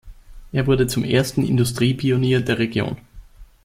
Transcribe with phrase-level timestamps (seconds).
[0.51, 2.97] Er wurde zum ersten Industriepionier der Region.